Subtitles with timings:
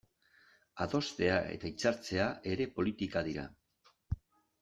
[0.85, 3.47] Adostea eta hitzartzea ere politika dira.